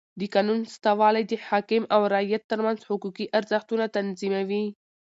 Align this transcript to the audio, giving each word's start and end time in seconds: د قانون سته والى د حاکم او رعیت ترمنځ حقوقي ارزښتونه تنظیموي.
د 0.19 0.21
قانون 0.33 0.59
سته 0.75 0.91
والى 0.99 1.21
د 1.27 1.33
حاکم 1.47 1.83
او 1.93 2.01
رعیت 2.13 2.43
ترمنځ 2.51 2.79
حقوقي 2.89 3.25
ارزښتونه 3.37 3.85
تنظیموي. 3.97 4.65